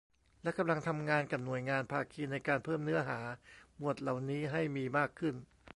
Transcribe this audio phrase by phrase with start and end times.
[0.43, 3.19] และกำลังทำงานกับหน่วยงานภาคีในการเพิ่มเนื้อหา
[3.77, 5.35] หมวดเหล่านี้ให้มีมากขึ้น